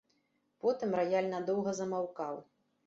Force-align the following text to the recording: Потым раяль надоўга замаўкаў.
Потым 0.65 0.95
раяль 1.01 1.31
надоўга 1.35 1.79
замаўкаў. 1.83 2.43